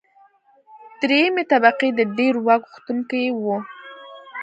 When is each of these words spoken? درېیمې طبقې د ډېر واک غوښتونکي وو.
درېیمې 1.01 1.43
طبقې 1.51 1.89
د 1.95 1.99
ډېر 2.17 2.33
واک 2.45 2.61
غوښتونکي 2.71 3.23
وو. 3.41 3.57